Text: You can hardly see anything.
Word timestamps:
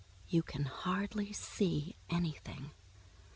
You 0.27 0.41
can 0.41 0.63
hardly 0.65 1.31
see 1.31 1.95
anything. 2.09 2.71